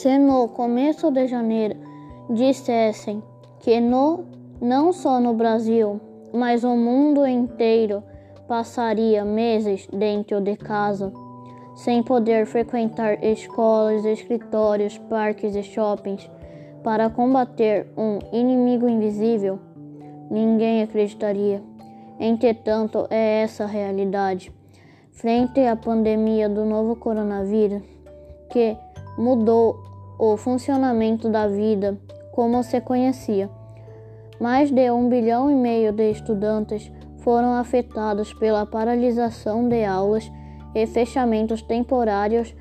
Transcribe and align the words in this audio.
Se 0.00 0.16
no 0.16 0.48
começo 0.48 1.10
de 1.10 1.26
janeiro 1.26 1.76
dissessem 2.30 3.22
que 3.58 3.78
no, 3.82 4.24
não 4.58 4.94
só 4.94 5.20
no 5.20 5.34
Brasil, 5.34 6.00
mas 6.32 6.64
o 6.64 6.74
mundo 6.74 7.26
inteiro 7.26 8.02
passaria 8.48 9.26
meses 9.26 9.86
dentro 9.92 10.40
de 10.40 10.56
casa, 10.56 11.12
sem 11.76 12.02
poder 12.02 12.46
frequentar 12.46 13.22
escolas, 13.22 14.06
escritórios, 14.06 14.96
parques 14.96 15.54
e 15.54 15.62
shoppings 15.62 16.30
para 16.82 17.10
combater 17.10 17.86
um 17.94 18.20
inimigo 18.32 18.88
invisível, 18.88 19.58
ninguém 20.30 20.82
acreditaria. 20.82 21.62
Entretanto, 22.18 23.06
é 23.10 23.42
essa 23.42 23.64
a 23.64 23.66
realidade. 23.66 24.50
Frente 25.12 25.60
à 25.60 25.76
pandemia 25.76 26.48
do 26.48 26.64
novo 26.64 26.96
coronavírus, 26.96 27.82
que 28.48 28.74
mudou 29.18 29.89
o 30.20 30.36
funcionamento 30.36 31.30
da 31.30 31.48
vida 31.48 31.98
como 32.30 32.62
se 32.62 32.78
conhecia. 32.82 33.48
Mais 34.38 34.70
de 34.70 34.90
um 34.90 35.08
bilhão 35.08 35.50
e 35.50 35.54
meio 35.54 35.92
de 35.92 36.10
estudantes 36.10 36.92
foram 37.20 37.54
afetados 37.54 38.34
pela 38.34 38.66
paralisação 38.66 39.66
de 39.66 39.82
aulas 39.82 40.30
e 40.74 40.86
fechamentos 40.86 41.62
temporários 41.62 42.54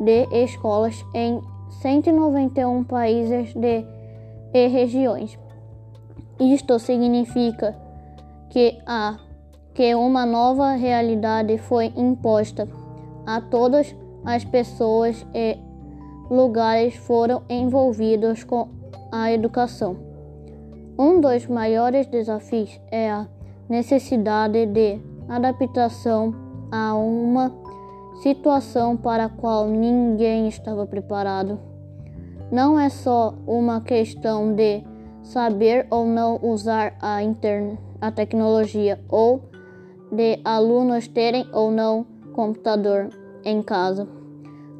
de 0.00 0.26
escolas 0.32 1.04
em 1.14 1.42
191 1.82 2.84
países 2.84 3.52
de, 3.52 3.84
e 4.54 4.66
regiões. 4.68 5.38
Isto 6.40 6.78
significa 6.78 7.76
que, 8.48 8.78
a, 8.86 9.18
que 9.74 9.94
uma 9.94 10.24
nova 10.24 10.72
realidade 10.72 11.58
foi 11.58 11.92
imposta 11.96 12.66
a 13.26 13.42
todas 13.42 13.94
as 14.24 14.42
pessoas 14.42 15.24
e 15.34 15.58
lugares 16.30 16.94
foram 16.96 17.42
envolvidos 17.48 18.44
com 18.44 18.68
a 19.12 19.32
educação. 19.32 19.96
Um 20.98 21.20
dos 21.20 21.46
maiores 21.46 22.06
desafios 22.06 22.80
é 22.90 23.10
a 23.10 23.26
necessidade 23.68 24.66
de 24.66 25.00
adaptação 25.28 26.34
a 26.70 26.94
uma 26.94 27.52
situação 28.22 28.96
para 28.96 29.24
a 29.24 29.28
qual 29.28 29.66
ninguém 29.66 30.48
estava 30.48 30.86
preparado. 30.86 31.58
Não 32.50 32.78
é 32.78 32.88
só 32.88 33.34
uma 33.46 33.80
questão 33.80 34.54
de 34.54 34.84
saber 35.22 35.86
ou 35.90 36.06
não 36.06 36.38
usar 36.42 36.96
a, 37.00 37.18
a 38.00 38.12
tecnologia 38.12 39.00
ou 39.08 39.42
de 40.12 40.38
alunos 40.44 41.08
terem 41.08 41.46
ou 41.52 41.70
não 41.70 42.06
computador 42.32 43.08
em 43.44 43.62
casa. 43.62 44.06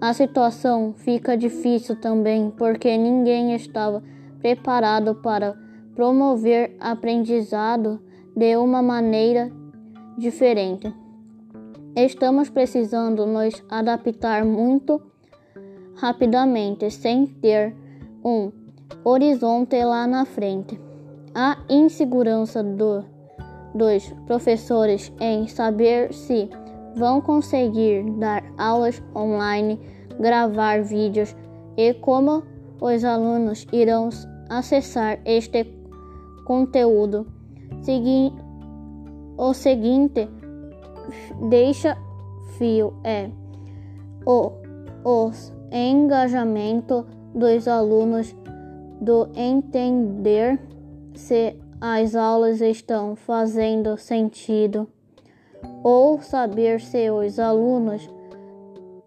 A 0.01 0.13
situação 0.13 0.93
fica 0.97 1.37
difícil 1.37 1.97
também 1.97 2.51
porque 2.51 2.97
ninguém 2.97 3.55
estava 3.55 4.03
preparado 4.41 5.15
para 5.15 5.57
promover 5.95 6.77
aprendizado 6.81 8.01
de 8.37 8.57
uma 8.57 8.83
maneira 8.83 9.51
diferente. 10.19 10.93
Estamos 11.97 12.51
precisando 12.51 13.25
nos 13.25 13.63
adaptar 13.71 14.45
muito 14.45 15.01
rapidamente, 15.97 16.91
sem 16.91 17.27
ter 17.27 17.75
um 18.25 18.51
horizonte 19.05 19.83
lá 19.85 20.07
na 20.07 20.25
frente. 20.25 20.79
A 21.35 21.59
insegurança 21.69 22.63
do, 22.63 23.05
dos 23.75 24.13
professores 24.27 25.13
em 25.21 25.47
saber 25.47 26.13
se 26.13 26.51
vão 26.95 27.21
conseguir 27.21 28.05
dar 28.19 28.45
aulas 28.57 29.03
online, 29.15 29.81
gravar 30.19 30.83
vídeos 30.83 31.35
e 31.77 31.93
como 31.95 32.43
os 32.81 33.05
alunos 33.05 33.67
irão 33.73 34.09
acessar 34.49 35.21
este 35.25 35.67
conteúdo. 36.45 37.27
Segui 37.83 38.33
o 39.37 39.53
seguinte 39.53 40.29
deixa 41.49 41.97
fio 42.57 42.95
é 43.03 43.31
o 44.27 44.53
os 45.05 45.53
engajamento 45.71 47.05
dos 47.35 47.69
alunos 47.69 48.35
do 49.01 49.29
entender 49.35 50.59
se 51.15 51.57
as 51.81 52.15
aulas 52.15 52.61
estão 52.61 53.15
fazendo 53.17 53.99
sentido 53.99 54.89
ou 55.85 56.21
saber 56.21 56.81
se 56.81 57.11
os 57.11 57.39
alunos 57.39 58.09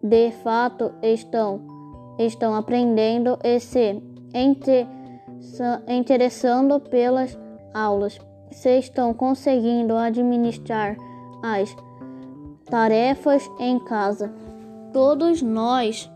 de 0.01 0.31
fato 0.31 0.93
estão 1.01 1.59
estão 2.19 2.55
aprendendo 2.55 3.37
e 3.43 3.59
se 3.59 4.01
interessando 5.87 6.79
pelas 6.79 7.37
aulas, 7.73 8.19
se 8.51 8.79
estão 8.79 9.13
conseguindo 9.13 9.95
administrar 9.95 10.97
as 11.43 11.75
tarefas 12.65 13.47
em 13.59 13.79
casa. 13.79 14.33
Todos 14.91 15.41
nós 15.41 16.09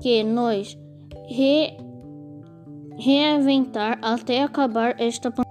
que 0.00 0.22
nos 0.22 0.78
re 1.26 1.78
reinventar 2.96 3.98
até 4.02 4.42
acabar 4.42 4.94
esta 5.00 5.30
pandemia. 5.30 5.43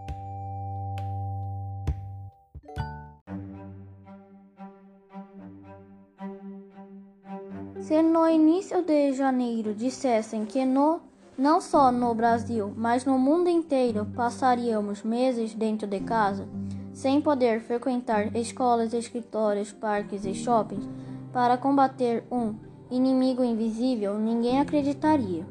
Início 8.34 8.82
de 8.82 9.14
janeiro 9.14 9.74
dissessem 9.74 10.46
que 10.46 10.66
no, 10.66 11.00
não 11.38 11.62
só 11.62 11.92
no 11.92 12.14
Brasil, 12.14 12.74
mas 12.76 13.06
no 13.06 13.18
mundo 13.18 13.50
inteiro 13.50 14.08
passaríamos 14.16 15.04
meses 15.04 15.54
dentro 15.54 15.88
de 15.88 16.00
casa, 16.00 16.48
sem 16.92 17.22
poder 17.22 17.62
frequentar 17.62 18.36
escolas, 18.36 18.94
escritórios, 18.94 19.72
parques 19.72 20.26
e 20.26 20.34
shoppings 20.34 20.88
para 21.32 21.58
combater 21.58 22.24
um 22.32 22.56
inimigo 22.90 23.44
invisível, 23.44 24.18
ninguém 24.18 24.60
acreditaria. 24.60 25.46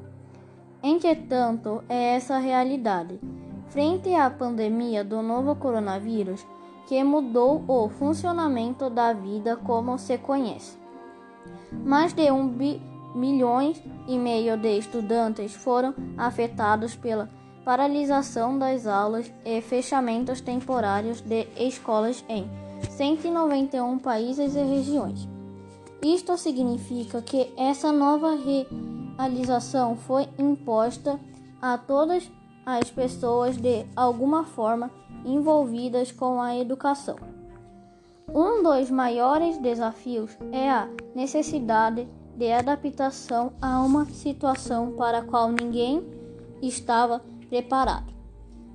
Entretanto, 0.82 1.82
é 1.88 2.16
essa 2.16 2.36
a 2.36 2.38
realidade. 2.38 3.18
Frente 3.68 4.12
à 4.14 4.28
pandemia 4.28 5.02
do 5.02 5.22
novo 5.22 5.54
coronavírus, 5.54 6.44
que 6.86 7.02
mudou 7.02 7.64
o 7.66 7.88
funcionamento 7.88 8.90
da 8.90 9.12
vida 9.12 9.56
como 9.56 9.98
se 9.98 10.18
conhece. 10.18 10.81
Mais 11.84 12.12
de 12.12 12.30
um 12.30 12.48
milhões 13.14 13.82
e 14.06 14.18
meio 14.18 14.56
de 14.56 14.78
estudantes 14.78 15.54
foram 15.54 15.94
afetados 16.16 16.94
pela 16.94 17.28
paralisação 17.64 18.58
das 18.58 18.86
aulas 18.86 19.32
e 19.44 19.60
fechamentos 19.60 20.40
temporários 20.40 21.20
de 21.20 21.46
escolas 21.56 22.24
em 22.28 22.48
191 22.90 23.98
países 23.98 24.54
e 24.54 24.62
regiões. 24.62 25.28
Isto 26.02 26.36
significa 26.36 27.22
que 27.22 27.52
essa 27.56 27.92
nova 27.92 28.36
realização 28.36 29.96
foi 29.96 30.28
imposta 30.38 31.18
a 31.60 31.78
todas 31.78 32.28
as 32.66 32.90
pessoas 32.90 33.56
de 33.56 33.86
alguma 33.94 34.44
forma 34.44 34.90
envolvidas 35.24 36.10
com 36.10 36.40
a 36.40 36.56
educação. 36.56 37.31
Um 38.34 38.62
dos 38.62 38.90
maiores 38.90 39.58
desafios 39.58 40.30
é 40.50 40.70
a 40.70 40.88
necessidade 41.14 42.08
de 42.34 42.50
adaptação 42.50 43.52
a 43.60 43.82
uma 43.82 44.06
situação 44.06 44.92
para 44.92 45.18
a 45.18 45.22
qual 45.22 45.52
ninguém 45.52 46.02
estava 46.62 47.22
preparado. 47.50 48.10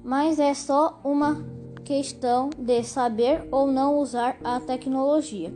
Mas 0.03 0.37
é 0.37 0.53
só 0.53 1.01
uma 1.03 1.43
questão 1.83 2.51
de 2.55 2.83
saber 2.83 3.47
ou 3.51 3.65
não 3.65 3.97
usar 3.97 4.37
a 4.43 4.59
tecnologia, 4.59 5.51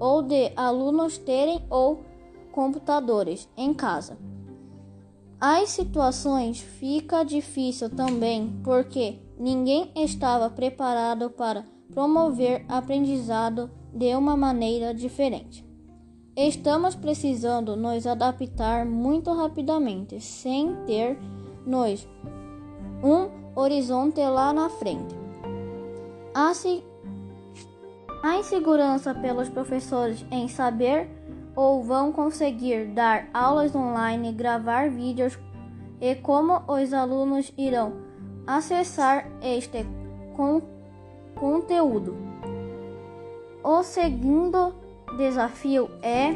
ou 0.00 0.20
de 0.20 0.50
alunos 0.56 1.16
terem 1.16 1.64
ou 1.70 2.02
computadores 2.50 3.48
em 3.56 3.72
casa. 3.72 4.18
As 5.40 5.68
situações 5.68 6.58
fica 6.58 7.22
difícil 7.22 7.88
também 7.88 8.52
porque 8.64 9.20
ninguém 9.38 9.92
estava 9.94 10.50
preparado 10.50 11.30
para 11.30 11.64
promover 11.92 12.64
aprendizado 12.68 13.70
de 13.92 14.14
uma 14.14 14.36
maneira 14.36 14.94
diferente. 14.94 15.64
Estamos 16.36 16.94
precisando 16.94 17.76
nos 17.76 18.06
adaptar 18.06 18.84
muito 18.84 19.32
rapidamente, 19.32 20.20
sem 20.20 20.74
ter 20.86 21.18
nos 21.64 22.08
um 23.02 23.28
horizonte 23.54 24.20
lá 24.20 24.52
na 24.52 24.68
frente. 24.68 25.14
A, 26.34 26.52
insegurança 28.38 29.14
pelos 29.14 29.48
professores 29.48 30.26
em 30.30 30.48
saber 30.48 31.08
ou 31.54 31.82
vão 31.84 32.10
conseguir 32.10 32.86
dar 32.86 33.28
aulas 33.32 33.74
online, 33.76 34.32
gravar 34.32 34.90
vídeos 34.90 35.38
e 36.00 36.16
como 36.16 36.62
os 36.66 36.92
alunos 36.92 37.52
irão 37.56 37.92
acessar 38.46 39.30
este 39.40 39.86
con 40.36 40.73
conteúdo. 41.44 42.16
O 43.62 43.82
segundo 43.82 44.74
desafio 45.18 45.90
é 46.02 46.34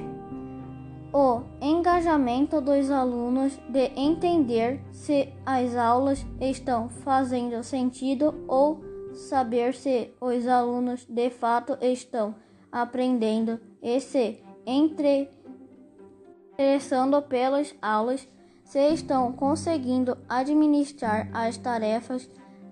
o 1.10 1.40
engajamento 1.62 2.60
dos 2.60 2.90
alunos 2.90 3.58
de 3.70 3.90
entender 3.96 4.82
se 4.92 5.32
as 5.46 5.74
aulas 5.74 6.26
estão 6.38 6.90
fazendo 6.90 7.64
sentido 7.64 8.34
ou 8.46 8.84
saber 9.14 9.72
se 9.72 10.12
os 10.20 10.46
alunos 10.46 11.06
de 11.06 11.30
fato 11.30 11.78
estão 11.80 12.34
aprendendo 12.70 13.58
e 13.82 13.98
se 14.00 14.44
interessando 14.66 17.22
pelas 17.22 17.74
aulas, 17.80 18.28
se 18.62 18.92
estão 18.92 19.32
conseguindo 19.32 20.18
administrar 20.28 21.30
as 21.32 21.56
tarefas 21.56 22.28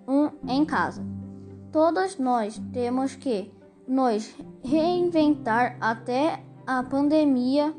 um, 0.06 0.28
em 0.46 0.66
casa. 0.66 1.15
Todos 1.76 2.16
nós 2.16 2.58
temos 2.72 3.16
que 3.16 3.52
nos 3.86 4.34
reinventar 4.64 5.76
até 5.78 6.42
a 6.66 6.82
pandemia. 6.82 7.74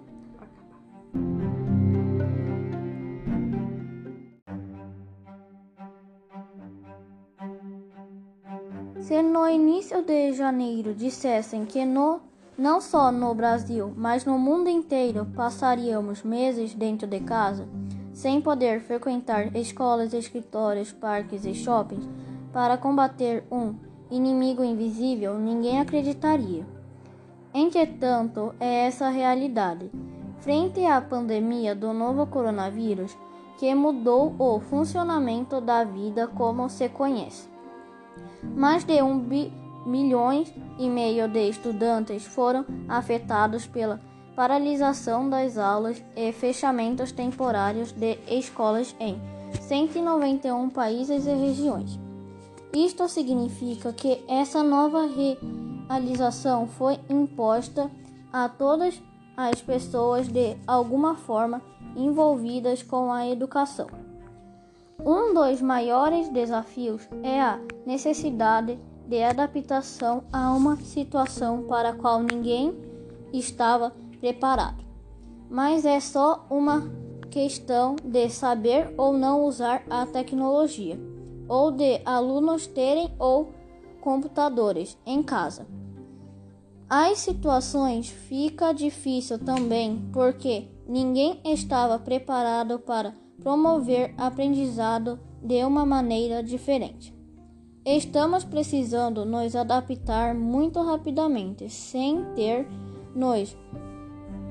Se 9.00 9.20
no 9.24 9.50
início 9.50 10.04
de 10.04 10.32
janeiro 10.34 10.94
dissessem 10.94 11.66
que 11.66 11.84
no, 11.84 12.22
não 12.56 12.80
só 12.80 13.12
no 13.12 13.34
Brasil, 13.34 13.92
mas 13.98 14.24
no 14.26 14.38
mundo 14.38 14.70
inteiro 14.70 15.26
passaríamos 15.36 16.22
meses 16.22 16.76
dentro 16.76 17.08
de 17.08 17.20
casa, 17.22 17.68
sem 18.14 18.40
poder 18.40 18.80
frequentar 18.80 19.56
escolas, 19.56 20.14
escritórios, 20.14 20.92
parques 20.92 21.46
e 21.46 21.56
shoppings, 21.56 22.08
para 22.54 22.78
combater 22.78 23.44
um 23.52 23.87
inimigo 24.10 24.64
invisível, 24.64 25.38
ninguém 25.38 25.80
acreditaria. 25.80 26.66
Entretanto, 27.54 28.54
é 28.60 28.88
essa 28.88 29.08
a 29.08 29.10
realidade. 29.10 29.90
Frente 30.40 30.86
à 30.86 31.02
pandemia 31.02 31.74
do 31.74 31.94
novo 31.94 32.28
coronavírus, 32.28 33.18
que 33.58 33.74
mudou 33.74 34.36
o 34.38 34.60
funcionamento 34.60 35.60
da 35.60 35.84
vida 35.84 36.28
como 36.28 36.70
se 36.70 36.88
conhece. 36.90 37.50
Mais 38.56 38.84
de 38.84 39.02
um 39.02 39.20
bi 39.20 39.52
milhões 39.86 40.54
e 40.78 40.90
meio 40.90 41.28
de 41.28 41.50
estudantes 41.50 42.26
foram 42.26 42.66
afetados 42.88 43.66
pela 43.66 44.02
paralisação 44.36 45.30
das 45.30 45.58
aulas 45.58 46.04
e 46.16 46.32
fechamentos 46.32 47.12
temporários 47.12 47.92
de 47.94 48.20
escolas 48.28 48.96
em 49.00 49.20
191 49.62 50.70
países 50.70 51.26
e 51.26 51.34
regiões. 51.34 52.07
Isto 52.74 53.08
significa 53.08 53.94
que 53.94 54.24
essa 54.28 54.64
nova 54.64 55.08
realização 55.90 56.68
foi 56.68 57.00
imposta 57.10 57.90
a 58.32 58.50
todas 58.50 59.02
as 59.36 59.62
pessoas 59.62 60.28
de 60.28 60.58
alguma 60.66 61.16
forma 61.16 61.62
envolvidas 61.96 62.84
com 62.84 63.12
a 63.12 63.28
educação. 63.28 63.88
Um 65.00 65.34
dos 65.34 65.62
maiores 65.62 66.28
desafios 66.30 67.08
é 67.24 67.40
a 67.40 67.60
necessidade 67.86 68.80
de 69.08 69.24
adaptação 69.24 70.24
a 70.34 70.52
uma 70.54 70.76
situação 70.78 71.64
para 71.64 71.90
a 71.90 71.94
qual 71.94 72.22
ninguém 72.22 72.76
estava 73.32 73.94
preparado. 74.20 74.84
Mas 75.50 75.86
é 75.86 76.00
só 76.00 76.46
uma 76.50 76.92
questão 77.30 77.96
de 78.04 78.30
saber 78.30 78.94
ou 78.98 79.14
não 79.14 79.44
usar 79.46 79.84
a 79.90 80.06
tecnologia, 80.06 81.00
ou 81.48 81.72
de 81.72 82.02
alunos 82.06 82.68
terem 82.68 83.14
ou 83.20 83.52
computadores 84.02 84.98
em 85.06 85.22
casa. 85.24 85.68
As 86.90 87.20
situações 87.20 88.10
fica 88.10 88.72
difícil 88.72 89.38
também 89.40 90.10
porque 90.14 90.68
ninguém 90.88 91.42
estava 91.44 92.00
preparado 92.00 92.80
para 92.80 93.14
promover 93.42 94.14
aprendizado 94.18 95.20
de 95.44 95.64
uma 95.64 95.86
maneira 95.86 96.42
diferente. 96.42 97.14
Estamos 97.86 98.44
precisando 98.44 99.26
nos 99.26 99.56
adaptar 99.56 100.36
muito 100.36 100.82
rapidamente, 100.82 101.70
sem 101.70 102.24
ter 102.36 102.68
nos 103.16 103.56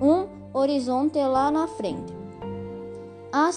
um 0.00 0.26
horizonte 0.58 1.18
lá 1.18 1.50
na 1.50 1.66
frente. 1.66 2.14
A, 3.32 3.50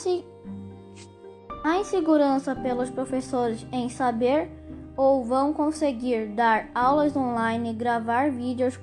a 1.63 1.77
insegurança 1.77 2.55
pelos 2.55 2.89
professores 2.89 3.65
em 3.71 3.89
saber 3.89 4.49
ou 4.95 5.23
vão 5.23 5.53
conseguir 5.53 6.27
dar 6.29 6.69
aulas 6.73 7.15
online, 7.15 7.73
gravar 7.73 8.31
vídeos 8.31 8.79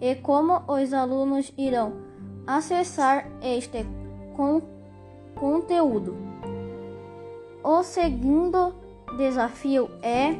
e 0.00 0.14
como 0.14 0.62
os 0.68 0.92
alunos 0.92 1.52
irão 1.56 1.92
acessar 2.46 3.26
este 3.42 3.84
conteúdo 4.36 4.78
conteúdo. 5.38 6.16
O 7.62 7.82
segundo 7.82 8.74
desafio 9.16 9.90
é 10.02 10.34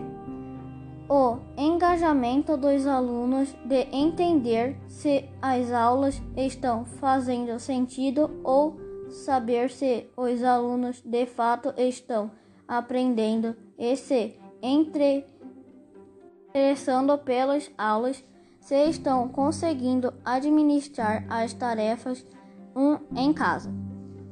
o 1.08 1.38
engajamento 1.56 2.56
dos 2.56 2.86
alunos 2.86 3.54
de 3.64 3.88
entender 3.92 4.76
se 4.88 5.24
as 5.40 5.72
aulas 5.72 6.20
estão 6.36 6.84
fazendo 6.84 7.58
sentido 7.58 8.30
ou 8.44 8.76
saber 9.10 9.70
se 9.70 10.08
os 10.16 10.42
alunos 10.42 11.02
de 11.02 11.26
fato 11.26 11.74
estão 11.76 12.30
aprendendo 12.66 13.54
e 13.78 13.94
se 13.96 14.38
interessando 14.62 17.18
pelas 17.18 17.70
aulas, 17.78 18.24
se 18.60 18.88
estão 18.88 19.28
conseguindo 19.28 20.12
administrar 20.24 21.24
as 21.28 21.52
tarefas 21.52 22.26
um, 22.74 22.98
em 23.16 23.32
casa. 23.32 23.72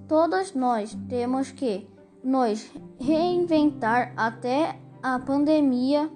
Todos 0.08 0.54
nós 0.54 0.96
temos 1.08 1.50
que 1.50 1.88
nos 2.22 2.70
reinventar 2.98 4.12
até 4.16 4.78
a 5.02 5.18
pandemia 5.18 6.10